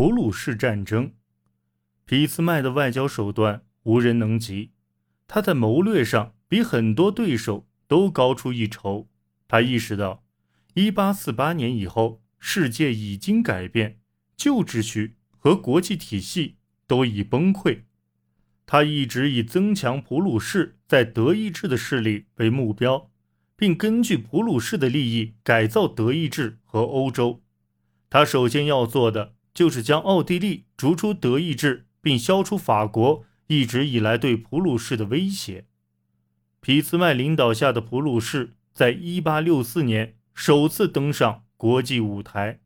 [0.00, 1.12] 普鲁士战争，
[2.06, 4.70] 俾斯麦的外交手段无人能及，
[5.28, 9.10] 他在谋略上比很多对手都高出一筹。
[9.46, 10.24] 他意识到，
[10.72, 13.98] 一八四八年以后，世界已经改变，
[14.38, 16.56] 旧秩序和国际体系
[16.86, 17.82] 都已崩溃。
[18.64, 23.10] 他一直以增强普鲁士在德意志的势力为目标，
[23.54, 27.42] 并根据普鲁士的利益改造德意志和欧洲。
[28.08, 29.34] 他首先要做的。
[29.60, 35.66] 就是将奥地利逐出德意志，并消除法国一直以来对普鲁士的威胁。
[36.62, 42.60] 俾斯麦领导下的普鲁士在1864年首次登上国际舞台。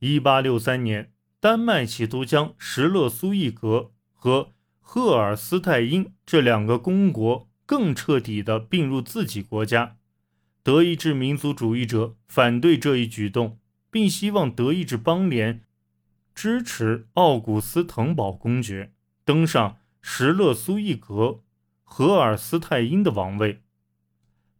[0.00, 9.98] 1863年，丹麦企图将石勒苏伊格和赫尔斯泰因这两个公国更彻底地并入自己国家。
[10.64, 15.62] 德意志民族主义者反对这一举动，并希望德意志邦联。
[16.34, 18.92] 支持奥古斯滕堡公爵
[19.24, 21.42] 登上石勒苏伊格
[21.84, 23.62] 荷尔斯泰因的王位。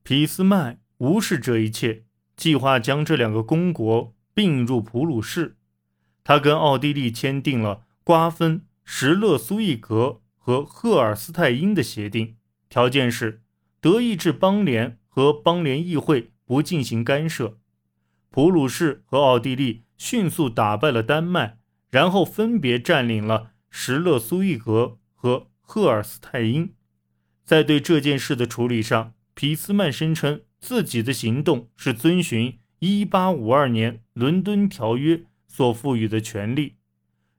[0.02, 2.04] 俾斯麦无视这一切，
[2.36, 5.56] 计划将这两个公国并入普鲁士。
[6.22, 12.36] 他跟奥地利签订了瓜分石勒苏伊格和赫尔斯泰因的协定，
[12.68, 13.42] 条件是
[13.80, 17.58] 德意志邦联和邦联议会不进行干涉。
[18.30, 21.58] 普鲁士和奥地利迅速打败了丹麦。
[21.92, 26.72] 然后分别占领了石勒苏伊格和赫尔斯泰因。
[27.44, 36.76] 在对这件事的处理上，俾斯麦声称自己的行动是遵循1852年伦敦条约所赋予的权利。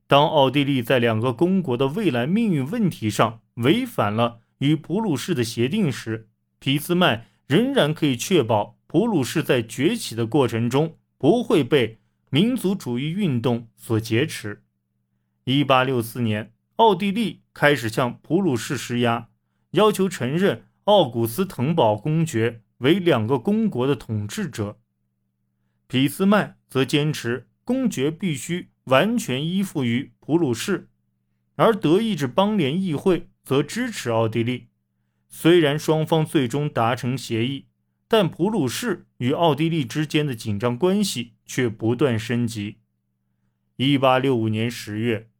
[0.05, 6.29] 当奥地利在两个公国的未来命运问题上违反了与普鲁士的协定时，
[6.59, 12.01] 俾斯麦仍然可以确保普鲁士在崛起的过程中不会被。
[12.33, 14.63] 民族主义运动所劫持。
[15.43, 19.29] 一八六四年，奥地利开始向普鲁士施压，
[19.73, 24.79] 要求承认奥古斯滕堡公爵为两个公国的统治者。
[25.85, 30.89] 俾斯麦则坚持公爵必须完全依附于普鲁士，
[31.53, 34.69] 而德意志邦联议会则支持奥地利。
[35.29, 37.67] 虽然双方最终达成协议。
[38.13, 42.77] 但普鲁士与奥地利之间的紧张关系却不断升级。
[43.77, 45.31] 一八六五年十月，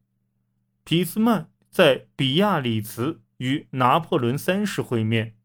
[0.82, 5.36] 俾斯麦在比亚里茨与拿破仑三世会面，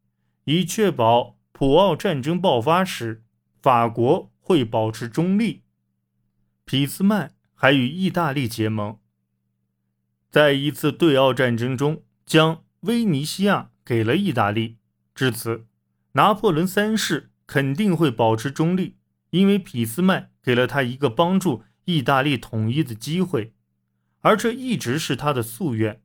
[0.45, 3.23] 以确保普奥战争爆发时
[3.61, 5.61] 法国会保持中立。
[6.65, 8.97] 俾斯麦还与意大利结盟，
[10.31, 14.77] 在一次对奥战争中将威尼西亚给了意大利。
[15.13, 15.68] 至此。
[16.13, 18.97] 拿破仑三世肯定会保持中立，
[19.29, 23.53] 因为俾斯麦给了他一个帮助意大利统一的机会，
[24.21, 26.01] 而这一直是他的夙愿。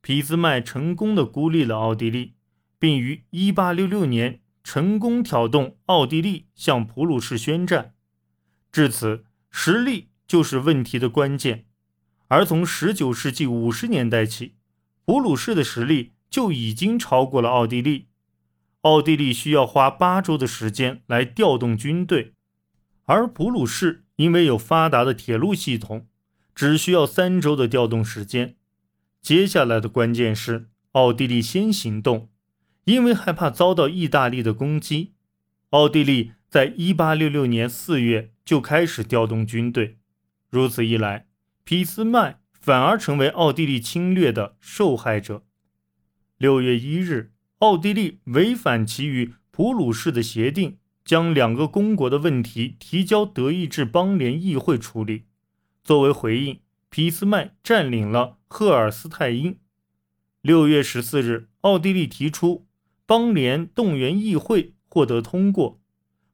[0.00, 2.34] 俾斯麦成功的孤立了奥地利，
[2.78, 7.94] 并于1866年成功挑动奥地利向普鲁士宣战。
[8.70, 11.66] 至此，实力就是问题的关键。
[12.28, 14.54] 而从19世纪50年代起，
[15.04, 18.07] 普鲁士的实力就已经超过了奥地利。
[18.82, 22.34] 奥地利需要花八周的时间来调动军队，
[23.06, 26.06] 而普鲁士因为有发达的铁路系统，
[26.54, 28.54] 只需要三周的调动时间。
[29.20, 32.30] 接下来的关键是奥地利先行动，
[32.84, 35.14] 因为害怕遭到意大利的攻击。
[35.70, 39.98] 奥地利在1866年4月就开始调动军队，
[40.48, 41.26] 如此一来，
[41.64, 45.42] 俾斯麦反而成为奥地利侵略的受害者。
[46.38, 47.32] 6月1日。
[47.58, 55.24] 奥地利违反其与普鲁士的协定，将两个公国的问题提交德意志邦联议会处理。
[55.82, 59.58] 作为回应，俾斯麦占领了赫尔斯泰因。
[60.40, 62.68] 六月十四日，奥地利提出
[63.04, 65.80] 邦联动员议会获得通过，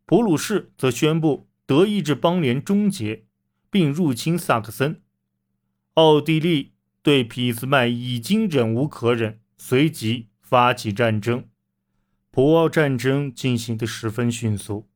[0.04, 3.24] 普鲁士则宣布德意志邦联终结，
[3.70, 5.00] 并入侵萨克森。
[5.94, 6.72] 奥地利
[7.02, 10.28] 对俾斯麦已经忍无可忍，随即。
[10.44, 11.48] 发起战争，
[12.30, 14.90] 普奥战争进行的十分迅速。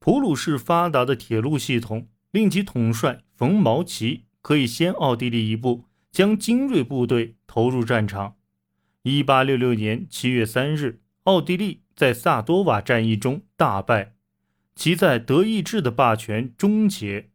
[0.00, 8.34] 普鲁士发达的铁路系统令其统帅冯毛奇可以先奥地利一步，将精锐部队投入战场。
[9.02, 14.16] 一八六六年七月三日，奥地利在萨多瓦战役中大败，
[14.74, 17.30] 其在德意志的霸权终结。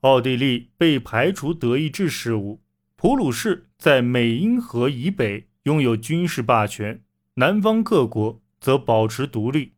[0.00, 2.62] 奥地利被排除德意志事务，
[2.96, 5.48] 普鲁士在美因河以北。
[5.64, 7.02] 拥有军事霸权，
[7.34, 9.74] 南方各国则保持独立，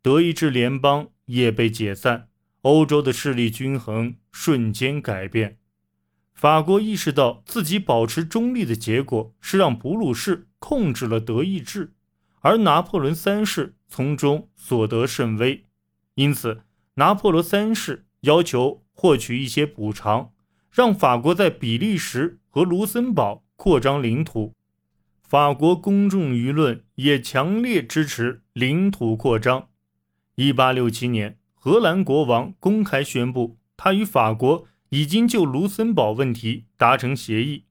[0.00, 2.28] 德意志联邦也被解散，
[2.62, 5.58] 欧洲的势力均衡瞬间改变。
[6.32, 11.92] 法国意识到自己保持中立的结果是让普鲁士控制了德意志，
[12.40, 15.66] 而拿破仑三世从中所得甚微，
[16.14, 16.62] 因此
[16.94, 20.30] 拿破仑三世要求获取一些补偿，
[20.70, 24.54] 让法国在比利时和卢森堡扩张领土。
[25.28, 29.68] 法国公众舆论也强烈支持领土扩张。
[30.36, 34.66] 1867年，荷兰国王公开宣布，他与法国。
[34.90, 37.64] 已经就卢森堡问题达成协议，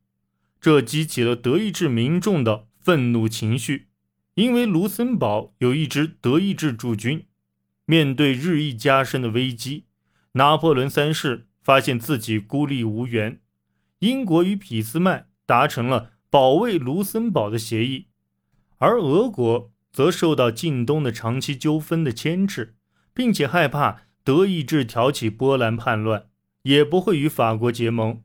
[0.62, 3.88] 这激起了德意志民众的愤怒情绪。
[4.36, 7.26] 因为卢森堡有一支德意志驻军，
[7.86, 9.86] 面对日益加深的危机，
[10.34, 13.42] 拿破仑三世发现自己孤立无援。
[13.98, 18.08] 英国与俾斯麦达成了保卫卢森堡的协议，
[18.78, 22.76] 而俄国则受到近东的长期纠纷的牵制，
[23.14, 26.28] 并且害怕德意志挑起波兰叛乱。
[26.64, 28.24] 也不会与法国结盟。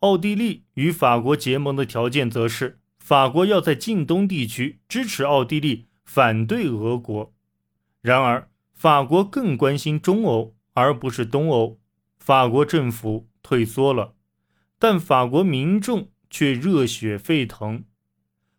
[0.00, 7.32] 奥地利与法国结盟的条件则是，法国要在近东地区支持奥地利，反对俄国。
[8.00, 11.78] 然而，法国更关心中欧而不是东欧。
[12.18, 14.16] 法国政府退缩了，
[14.80, 17.84] 但法国民众却热血沸腾。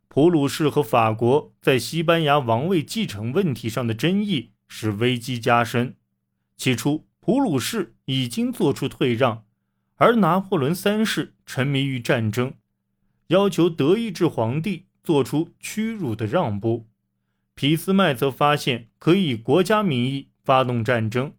[0.07, 5.95] 普鲁士和法国在西班牙王位继承问题上的争议使危机加深。
[6.57, 7.05] 起初。
[7.21, 9.43] 普鲁士已经做出退让，
[9.97, 12.53] 而拿破仑三世沉迷于战争，
[13.27, 16.87] 要求德意志皇帝做出屈辱的让步。
[17.53, 21.33] 俾斯麦则发现可以国家名义发动战争，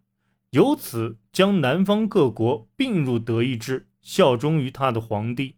[0.51, 5.57] 由此将南方各国并入德意志，效忠于他的皇帝。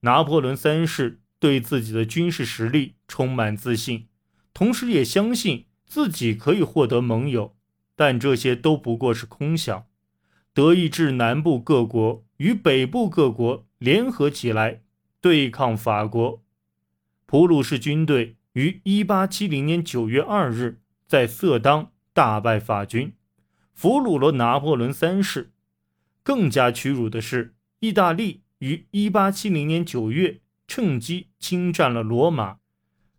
[0.00, 4.08] 拿破仑三世对自己的军事实力充满自信，
[4.54, 7.56] 同时也相信自己可以获得盟友。
[7.96, 9.86] 但这些都不过是空想。
[10.54, 14.82] 德意志南部各国与北部各国联合起来
[15.20, 16.44] 对抗法国。
[17.26, 23.12] 普鲁士军队于1870年9月2日在色当大败法军，
[23.74, 25.52] 俘虏了拿破仑三世。
[26.22, 32.58] 更加屈辱的是，意大利于1870年9月趁机侵占了罗马。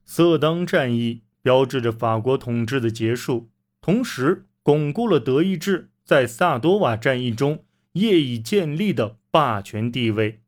[0.05, 3.49] 色当战役标志着法国统治的结束，
[3.81, 4.45] 同时。
[4.61, 7.63] 巩固了德意志在萨多瓦战役中
[7.93, 10.41] 业已建立的霸权地位。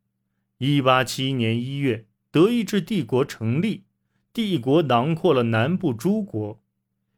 [0.60, 3.86] 一八七一年一月，德意志帝国成立，
[4.32, 6.62] 帝国囊括了南部诸国。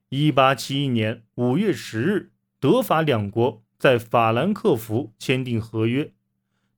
[0.09, 2.31] 一八七一年五月十日，
[2.61, 6.13] 德法两国在法兰克福签订合约，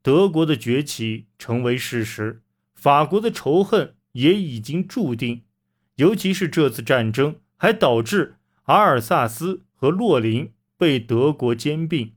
[0.06, 2.44] 德国的崛起成为事实，
[2.76, 5.42] 法国的仇恨也已经注定。
[5.96, 8.36] 尤其是这次战争还导致
[8.66, 9.64] 阿尔萨斯。
[9.78, 12.15] 和洛林被德国兼并。